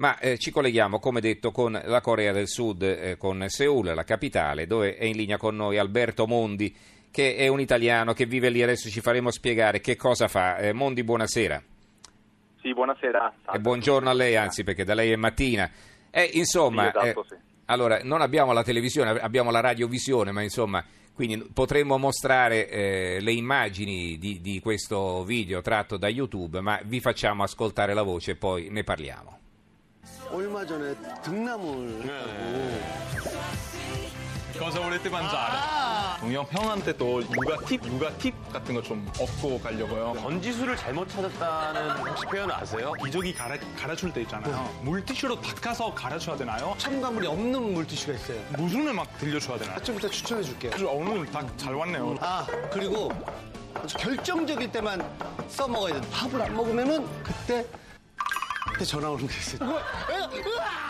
[0.00, 4.04] Ma eh, ci colleghiamo, come detto, con la Corea del Sud, eh, con Seoul, la
[4.04, 6.74] capitale, dove è in linea con noi Alberto Mondi,
[7.10, 8.62] che è un italiano che vive lì.
[8.62, 10.56] Adesso ci faremo spiegare che cosa fa.
[10.56, 11.62] Eh, Mondi, buonasera.
[12.62, 13.34] Sì, buonasera.
[13.52, 15.70] E buongiorno a lei, anzi, perché da lei è mattina.
[16.10, 17.34] Eh, insomma, Sì, esatto, sì.
[17.66, 20.82] allora, non abbiamo la televisione, abbiamo la radiovisione, ma insomma,
[21.12, 27.00] quindi potremmo mostrare eh, le immagini di, di questo video tratto da YouTube, ma vi
[27.00, 29.38] facciamo ascoltare la voce e poi ne parliamo.
[30.30, 33.40] 얼마 전에 등나물 했다고
[34.58, 36.20] cosa volete mangiare?
[36.20, 40.12] 동영 형한테 또 육아 팁, 육아 팁 같은 거 좀 얻고 가려고요.
[40.14, 42.92] 번지수를 잘못 찾았다는 혹시 표현 아세요?
[43.02, 44.68] 기저귀 갈아, 갈아줄 때 있잖아요.
[44.82, 46.74] 물티슈로 닦아서 갈아줘야 되나요?
[46.76, 48.38] 첨가물이 없는 물티슈가 있어요.
[48.58, 49.76] 무슨을 막 들려줘야 되나요?
[49.76, 50.86] 아침부터 추천해 줄게요.
[50.86, 52.16] 어, 오늘 딱잘 왔네요.
[52.20, 53.10] 아 그리고
[53.74, 55.00] 아주 결정적일 때만
[55.48, 56.10] 써먹어야 돼.
[56.10, 57.78] 밥을 안 먹으면은 그때 그
[58.79, 59.79] 때 전화 오는 게 있어요.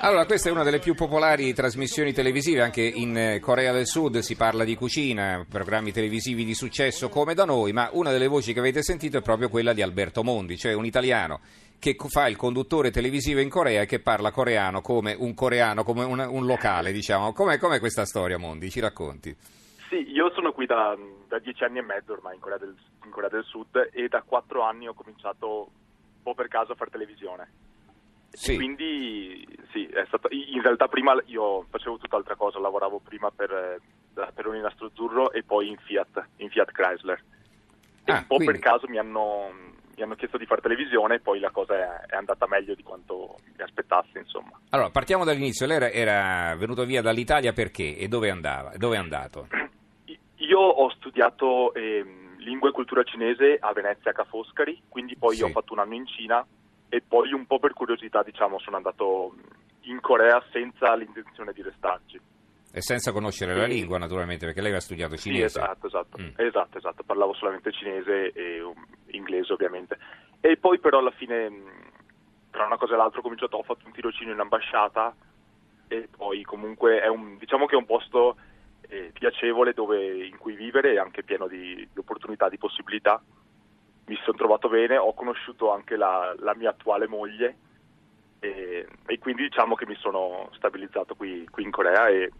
[0.00, 4.18] Allora, questa è una delle più popolari trasmissioni televisive, anche in eh, Corea del Sud
[4.18, 8.52] si parla di cucina, programmi televisivi di successo come da noi, ma una delle voci
[8.52, 11.40] che avete sentito è proprio quella di Alberto Mondi, cioè un italiano
[11.78, 15.84] che co- fa il conduttore televisivo in Corea e che parla coreano come un coreano,
[15.84, 17.32] come un, un locale, diciamo.
[17.32, 18.68] Com'è, com'è questa storia, Mondi?
[18.68, 19.34] Ci racconti?
[19.88, 20.94] Sì, io sono qui da,
[21.28, 24.20] da dieci anni e mezzo ormai in Corea, del, in Corea del Sud e da
[24.20, 25.70] quattro anni ho cominciato
[26.19, 27.47] un po' per caso a fare televisione.
[28.31, 28.55] Sì.
[28.55, 33.79] Quindi sì, è stato, in realtà prima io facevo tutt'altra cosa, lavoravo prima per, eh,
[34.13, 37.23] da Peroni Nastro Azzurro e poi in Fiat, in Fiat Chrysler.
[38.05, 39.49] E Ah, un po' quindi- per caso mi hanno,
[39.95, 42.83] mi hanno chiesto di fare televisione e poi la cosa è, è andata meglio di
[42.83, 44.59] quanto mi aspettassi, insomma.
[44.69, 45.65] Allora, partiamo dall'inizio.
[45.65, 48.73] Lei era, era venuto via dall'Italia perché e dove andava?
[48.77, 49.47] Dove è andato?
[50.37, 55.35] Io ho studiato ehm, lingua e cultura cinese a Venezia a Ca' Foscari, quindi poi
[55.35, 55.43] Sì.
[55.43, 56.45] ho fatto un anno in Cina
[56.89, 59.35] e poi un po' per curiosità, diciamo, sono andato
[59.81, 62.19] in Corea senza l'intenzione di restarci.
[62.71, 63.71] E senza conoscere la Sì.
[63.71, 65.59] lingua, naturalmente, perché lei aveva studiato Sì, cinese.
[65.59, 66.29] esatto, esatto, Mm.
[66.35, 69.97] esatto, esatto, parlavo solamente cinese e um, inglese ovviamente.
[70.39, 71.91] E poi però alla fine, mh,
[72.51, 75.15] tra una cosa e l'altra, ho cominciato, ho fatto un tirocinio in ambasciata
[75.87, 78.37] e poi comunque è un, diciamo che è un posto
[78.89, 83.21] eh, piacevole dove, in cui vivere e anche pieno di, di opportunità, di possibilità.
[84.05, 87.57] Mi sono trovato bene, ho conosciuto anche la, la mia attuale moglie
[88.39, 92.31] e, e quindi diciamo che mi sono stabilizzato qui, qui in Corea e,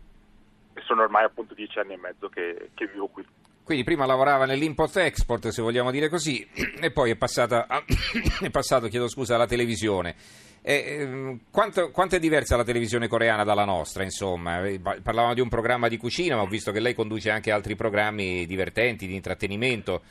[0.74, 3.24] e sono ormai appunto dieci anni e mezzo che, che vivo qui.
[3.70, 6.44] Quindi prima lavorava nell'import-export, se vogliamo dire così,
[6.82, 7.84] e poi è, passata a-
[8.42, 10.16] è passato, chiedo scusa, alla televisione.
[10.64, 14.66] E, ehm, quanto, quanto è diversa la televisione coreana dalla nostra, insomma?
[14.66, 17.52] Eh, pa- Parlavamo di un programma di cucina, ma ho visto che lei conduce anche
[17.52, 20.02] altri programmi divertenti, di intrattenimento.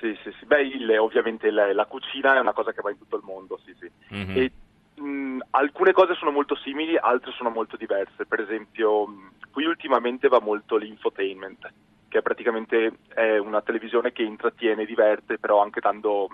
[0.00, 0.46] Sì, sì, sì.
[0.46, 3.60] Beh, il- ovviamente la, la cucina è una cosa che va in tutto il mondo,
[3.66, 3.90] sì, sì.
[4.14, 4.36] Mhm.
[4.38, 4.50] E
[4.98, 8.24] mh, alcune cose sono molto simili, altre sono molto diverse.
[8.24, 9.04] Per esempio,
[9.50, 11.70] qui ultimamente va molto l'infotainment,
[12.12, 16.28] che è praticamente è una televisione che intrattiene, diverte, però anche dando,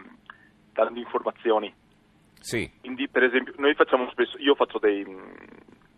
[0.73, 1.73] dando informazioni.
[2.41, 5.35] Sì, Quindi, per esempio, noi facciamo spesso, io faccio dei, mh,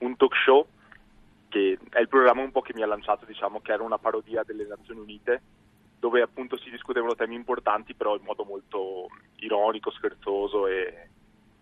[0.00, 0.66] un talk show
[1.48, 4.42] che è il programma un po' che mi ha lanciato, diciamo, che era una parodia
[4.44, 5.40] delle Nazioni Unite,
[5.98, 11.08] dove appunto si discutevano temi importanti, però in modo molto ironico, scherzoso e,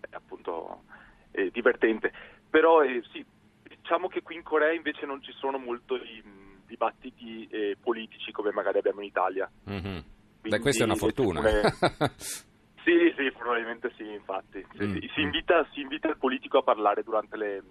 [0.01, 0.83] e appunto
[1.31, 2.13] eh, divertente.
[2.51, 3.25] Però eh, sì,
[3.63, 6.38] diciamo che qui in Corea invece non ci sono molto i
[6.69, 9.51] dibattiti eh, politici come magari abbiamo in Italia.
[9.65, 10.05] Mhm.
[10.43, 11.41] Beh, questa è una fortuna.
[11.41, 11.75] tribune-
[12.85, 14.65] Sì, sì, probabilmente sì, infatti.
[14.77, 15.11] Sì, Mm, sì.
[15.15, 15.25] Si, mm.
[15.25, 17.63] invita, si invita il politico a parlare durante le,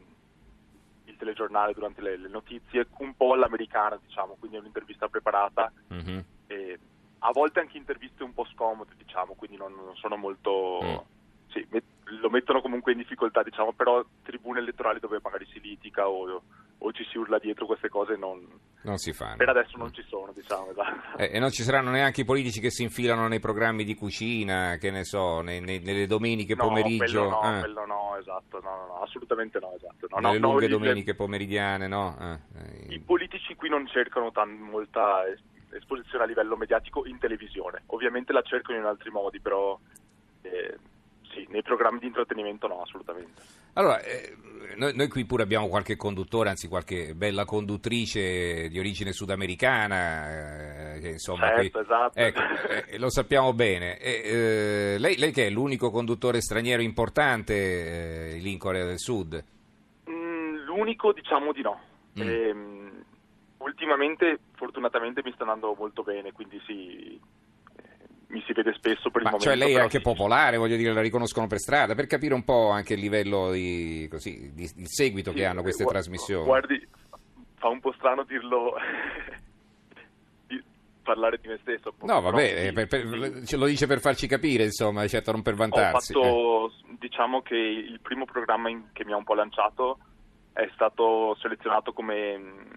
[1.06, 5.72] il telegiornale, durante le, le notizie, un po' all'americana, diciamo, quindi è un'intervista preparata.
[5.88, 6.24] Mhm.
[6.48, 6.80] E
[7.20, 10.80] a volte anche interviste un po' scomode, diciamo, quindi non, non sono molto...
[10.84, 10.96] Mm.
[11.50, 11.86] Sì, met-
[12.22, 16.44] lo mettono comunque in difficoltà, diciamo, però tribune elettorali dove magari si litiga o,
[16.78, 18.46] o ci si urla dietro queste cose non,
[18.82, 19.36] Non si fanno.
[19.38, 21.18] per adesso non ci sono, diciamo, esatto.
[21.18, 24.78] Eh, e non ci saranno neanche i politici che si infilano nei programmi di cucina,
[24.80, 27.26] che ne so, nei- nei- nelle domeniche No, pomeriggio.
[27.26, 30.08] quello no, eh, quello no, esatto, no, no, assolutamente no, esatto.
[30.10, 32.16] No, nelle no, lunghe domeniche pomeridiane, no?
[32.20, 35.42] Eh, I politici qui non cercano tan- molta es-
[35.72, 39.78] esposizione a livello mediatico in televisione, ovviamente la cercano in altri modi, però
[40.44, 40.78] eh,
[41.34, 43.42] sì, nei programmi di intrattenimento no, assolutamente.
[43.78, 44.36] Allora, eh,
[44.78, 51.00] noi, noi qui pure abbiamo qualche conduttore, anzi qualche bella conduttrice di origine sudamericana, eh,
[51.00, 51.46] che insomma...
[51.48, 52.20] Certo, qui- esatto.
[52.20, 52.40] ecco,
[52.90, 54.00] eh, lo sappiamo bene.
[54.00, 58.98] E, eh, lei, lei che è l'unico conduttore straniero importante eh, lì in Corea del
[58.98, 59.44] Sud?
[60.10, 61.80] Mm, l'unico diciamo di no.
[62.20, 62.28] Mm.
[62.28, 63.04] Ehm,
[63.60, 67.20] ultimamente fortunatamente mi sta andando molto bene, quindi sì,
[68.30, 69.46] mi si vede spesso per il Ma momento.
[69.46, 72.44] cioè lei è anche sì, popolare, voglio dire, la riconoscono per strada, per capire un
[72.44, 76.46] po' anche il livello di, così, di- il seguito sì, che hanno queste gu- trasmissioni.
[76.46, 76.88] Guardi,
[77.56, 78.74] fa un po' strano dirlo,
[80.48, 80.62] di
[81.04, 81.94] parlare di me stesso.
[82.02, 85.56] No, vabbè, eh, per- per- ce lo dice per farci capire, insomma, certo non per
[85.56, 86.12] vantarsi.
[86.12, 86.16] eh.
[86.16, 90.00] fatto, diciamo che il primo programma in- che mi ha un po' lanciato
[90.54, 92.68] è stato selezionato come mh,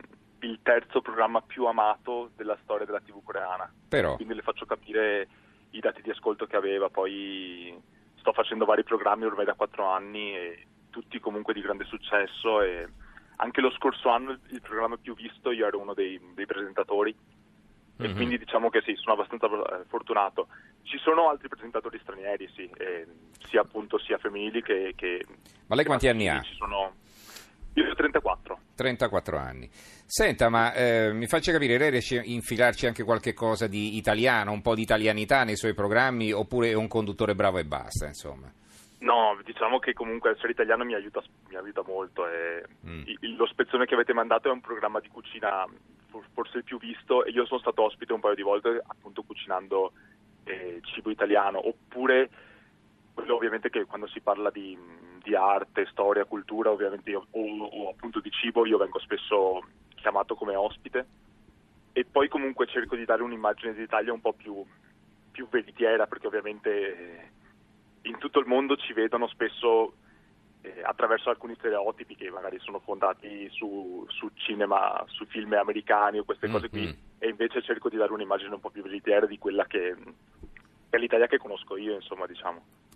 [0.40, 3.70] il terzo programma più amato della storia della TV coreana.
[3.88, 5.28] Però, Quindi le faccio capire
[5.70, 6.88] i dati di ascolto che aveva.
[6.88, 7.78] Poi
[8.18, 12.62] sto facendo vari programmi ormai da quattro anni e tutti comunque di grande successo.
[12.62, 12.88] E
[13.36, 17.14] anche lo scorso anno il, programma più visto io ero uno dei, dei presentatori.
[17.98, 18.14] E Mhm.
[18.14, 20.48] quindi diciamo che sì, sono abbastanza eh, fortunato.
[20.82, 23.06] Ci sono altri presentatori stranieri, sì, eh,
[23.46, 25.26] sia appunto sia femminili che, che
[25.66, 26.40] Ma lei quanti anni ha?
[26.40, 26.94] Ci sono...
[27.74, 28.58] Io ho 34.
[28.74, 29.68] 34 anni.
[29.72, 34.50] Senta, ma eh, mi faccia capire, lei riesce a infilarci anche qualche cosa di italiano,
[34.52, 38.50] un po' di italianità nei suoi programmi, oppure è un conduttore bravo e basta, insomma?
[38.98, 42.26] No, diciamo che comunque essere italiano mi aiuta, mi aiuta molto.
[42.28, 43.02] E Mm.
[43.20, 45.64] il- lo spezzone che avete mandato è un programma di cucina
[46.10, 49.22] for- forse il più visto e io sono stato ospite un paio di volte appunto
[49.22, 49.92] cucinando
[50.44, 52.28] eh, cibo italiano oppure
[53.14, 54.76] quello ovviamente che quando si parla di,
[55.30, 59.62] di arte, storia, cultura ovviamente io, o, o appunto di cibo io vengo spesso
[59.94, 61.06] chiamato come ospite
[61.92, 64.64] e poi comunque cerco di dare un'immagine dell'Italia un po' più,
[65.30, 67.30] più veritiera perché ovviamente eh,
[68.02, 69.94] in tutto il mondo ci vedono spesso
[70.62, 76.24] eh, attraverso alcuni stereotipi che magari sono fondati su, su cinema, su film americani o
[76.24, 77.18] queste cose qui mm.
[77.18, 80.98] e invece cerco di dare un'immagine un po' più veritiera di quella che, che è
[80.98, 82.88] l'Italia che conosco io insomma diciamo.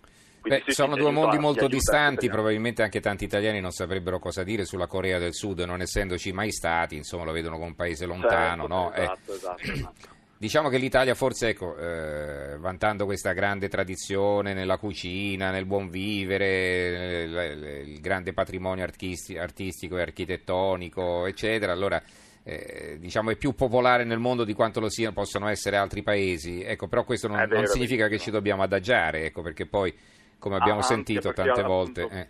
[0.47, 4.65] Beh, sì, sono due mondi molto distanti, probabilmente anche tanti italiani non saprebbero cosa dire
[4.65, 8.61] sulla Corea del Sud, non essendoci mai stati, insomma lo vedono come un paese lontano,
[8.61, 8.93] Certo, no?
[8.93, 10.07] Eh, Esatto, esatto, esatto.
[10.37, 16.45] Diciamo che l'Italia forse, ecco, eh, vantando questa grande tradizione nella cucina, nel buon vivere,
[16.45, 22.01] eh, l- l- il grande patrimonio artisti- artistico e architettonico, eccetera, allora
[22.43, 26.61] eh, diciamo è più popolare nel mondo di quanto lo siano, possono essere altri paesi.
[26.61, 29.91] Ecco, però questo non, vero, non significa che ci dobbiamo adagiare, ecco, perché poi,
[30.39, 31.67] come abbiamo Ah, sentito tante appunto,
[32.07, 32.19] volte...
[32.19, 32.29] eh,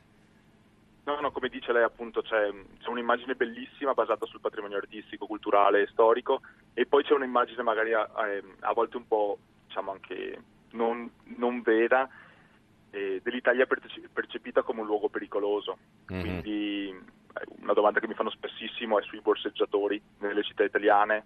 [1.06, 2.50] No, no, come dice lei appunto c'è,
[2.80, 6.42] c'è un'immagine bellissima basata sul patrimonio artistico, culturale e storico
[6.74, 9.38] e poi c'è un'immagine magari a, a- volte un po'
[9.68, 10.42] diciamo anche
[10.72, 11.08] non,
[11.38, 12.10] non vera
[12.90, 15.78] eh, dell'Italia perce- percepita come un luogo pericoloso.
[16.08, 16.20] Mhm.
[16.22, 21.24] Quindi eh, una domanda che mi fanno spessissimo è sui borseggiatori nelle città italiane.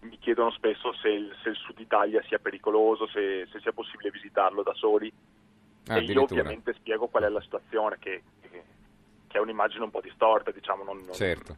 [0.00, 4.10] Mi chiedono spesso se il, se il sud Italia sia pericoloso, se, se sia possibile
[4.10, 5.12] visitarlo da soli
[5.88, 8.62] ah, e io ovviamente spiego qual è la situazione, che, che-
[9.26, 11.56] che è un'immagine un po' distorta, diciamo, non, non- Certo.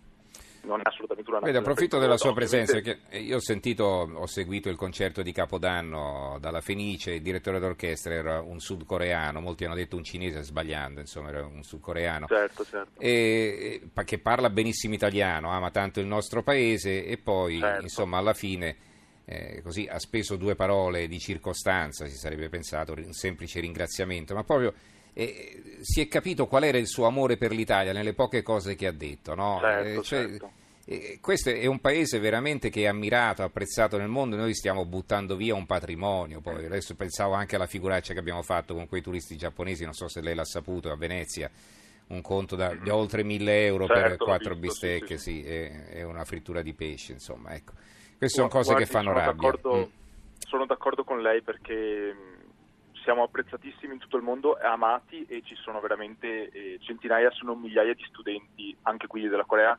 [0.62, 4.68] non è assolutamente una nazione approfitto della sua presenza, perché io ho sentito, ho seguito
[4.68, 9.96] il concerto di Capodanno dalla Fenice, il direttore d'orchestra era un sudcoreano, molti hanno detto
[9.96, 13.00] un cinese sbagliando, insomma era un sudcoreano, Certo, certo.
[13.00, 17.82] e- che parla benissimo italiano, ama tanto il nostro paese e poi Certo.
[17.82, 18.76] insomma alla fine
[19.30, 24.42] eh, così ha speso due parole di circostanza, si sarebbe pensato, un semplice ringraziamento, ma
[24.42, 24.74] proprio
[25.12, 28.88] eh, si è capito qual era il suo amore per l'Italia nelle poche cose che
[28.88, 29.58] ha detto, no?
[29.60, 30.50] Certo, Eh, cioè, certo.
[30.84, 35.36] eh, questo è un paese veramente che è ammirato, apprezzato nel mondo, noi stiamo buttando
[35.36, 39.36] via un patrimonio, poi adesso pensavo anche alla figuraccia che abbiamo fatto con quei turisti
[39.36, 41.48] giapponesi, non so se lei l'ha saputo, a Venezia,
[42.08, 45.40] un conto da, di oltre 1000 euro per Certo, l'ho quattro visto, sì, bistecche, sì,
[45.40, 47.74] sì, e, e una frittura di pesce, insomma, ecco.
[48.20, 49.32] Queste sono cose Guardi, che fanno sono rabbia.
[49.32, 49.98] D'accordo, Mm.
[50.40, 55.54] Sono d'accordo con lei perché mh, siamo apprezzatissimi in tutto il mondo, amati e ci
[55.54, 59.78] sono veramente eh, centinaia, se non migliaia di studenti, anche qui della Corea,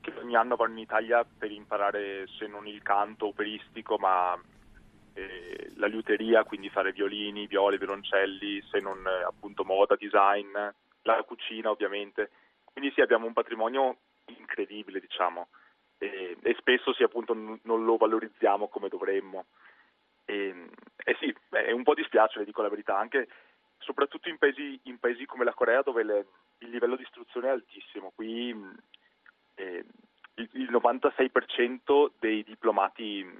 [0.00, 4.36] che ogni anno vanno in Italia per imparare se non il canto operistico, ma
[5.12, 10.52] eh, la liuteria, quindi fare violini, viole, violoncelli, se non eh, appunto moda, design,
[11.02, 12.30] la cucina ovviamente.
[12.64, 15.48] Quindi sì, abbiamo un patrimonio incredibile, diciamo,
[15.98, 19.46] e, e spesso sì, appunto n- non lo valorizziamo come dovremmo.
[20.24, 20.68] E,
[21.04, 23.28] e sì, beh, un po' dispiace, le dico la verità, anche
[23.78, 26.26] soprattutto in paesi, in paesi come la Corea dove le-
[26.58, 28.12] il livello di istruzione è altissimo.
[28.14, 28.50] Qui
[29.54, 29.84] eh,
[30.34, 33.38] il, il 96% dei diplomati mh,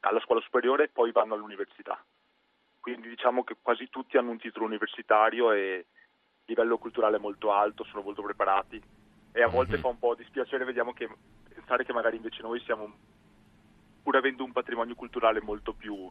[0.00, 2.02] alla scuola superiore poi vanno all'università.
[2.80, 5.86] Quindi diciamo che quasi tutti hanno un titolo universitario e
[6.46, 8.82] livello culturale molto alto, sono molto preparati
[9.32, 9.82] e a volte Mhm.
[9.82, 11.08] fa un po' dispiacere, vediamo che
[11.70, 12.92] pensare che magari invece noi siamo,
[14.02, 16.10] pur avendo un patrimonio culturale molto più,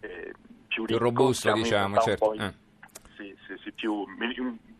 [0.00, 0.32] eh,
[0.68, 2.34] più Più robusto, diciamo, certo.
[2.34, 2.54] in- Eh.
[3.16, 4.04] sì, sì, sì, più,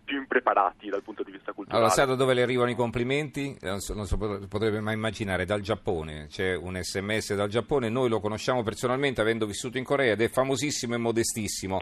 [0.04, 1.84] più impreparati dal punto di vista culturale.
[1.84, 3.56] Allora, sa da dove le arrivano i complimenti?
[3.62, 6.26] Non, so, non si potrebbe mai immaginare, dal Giappone.
[6.28, 10.28] C'è un sms dal Giappone, noi lo conosciamo personalmente avendo vissuto in Corea ed è
[10.28, 11.80] famosissimo e modestissimo.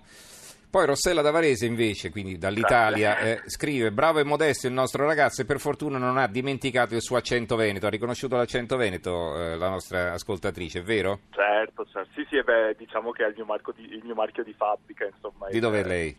[0.70, 5.46] Poi Rossella Davarese invece, quindi dall'Italia, eh, scrive bravo e modesto il nostro ragazzo e
[5.46, 9.70] per fortuna non ha dimenticato il suo accento veneto, ha riconosciuto l'accento veneto eh, la
[9.70, 11.20] nostra ascoltatrice, è vero?
[11.30, 12.10] Certo, certo.
[12.14, 15.06] sì sì, beh, diciamo che è il mio, marco di, il mio marchio di fabbrica.
[15.06, 16.14] Insomma, Di dove è lei?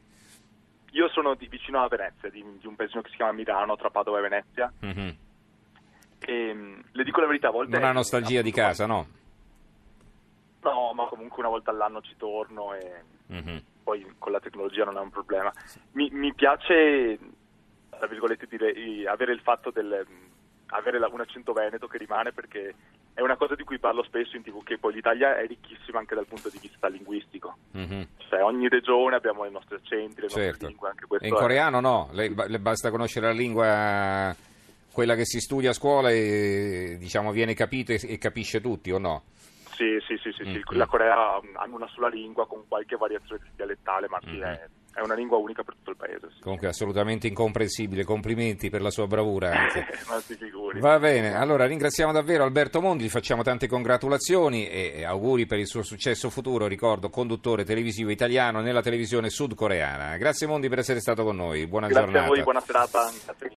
[0.93, 3.91] Io sono di, vicino a Venezia, di, di un paesino che si chiama Milano, tra
[3.91, 4.73] Padova e Venezia.
[4.79, 5.15] Mhm.
[6.21, 7.77] E mh, le dico la verità, a volte...
[7.77, 9.07] Non ha nostalgia di casa, no?
[10.61, 13.61] No, ma comunque una volta all'anno ci torno e Mhm.
[13.89, 15.51] Poi con la tecnologia non è un problema.
[15.93, 17.17] Mi, mi piace,
[17.89, 18.71] tra virgolette, dire,
[19.07, 20.05] avere il fatto del
[20.71, 22.75] avere un accento veneto che rimane perché
[23.15, 26.13] è una cosa di cui parlo spesso in tv, che poi l'Italia è ricchissima anche
[26.13, 27.57] dal punto di vista linguistico.
[27.71, 28.07] Mhm.
[28.29, 30.67] Cioè ogni regione abbiamo i nostri accenti, le nostre Certo.
[30.67, 34.35] lingue, anche in è- coreano no, le, le basta conoscere la lingua,
[34.91, 38.99] quella che si studia a scuola e diciamo viene capita e, e capisce tutti o
[38.99, 39.23] no?
[39.79, 40.59] Sì, sì, sì, sì, sì.
[40.73, 40.77] Mm.
[40.77, 44.41] la Corea um, hanno una sola lingua con qualche variazione dialettale, ma sì, Mhm.
[44.43, 46.27] è, è una lingua unica per tutto il paese.
[46.35, 46.41] Sì.
[46.41, 49.87] Comunque assolutamente incomprensibile, complimenti per la sua bravura anche.
[50.09, 50.81] non si figuri.
[50.81, 55.67] Va bene, allora ringraziamo davvero Alberto Mondi, gli facciamo tante congratulazioni e auguri per il
[55.67, 60.17] suo successo futuro, ricordo conduttore televisivo italiano nella televisione sudcoreana.
[60.17, 62.25] Grazie Mondi per essere stato con noi, buona Grazie giornata.
[62.25, 63.09] a voi, buona serata.
[63.23, 63.47] Grazie.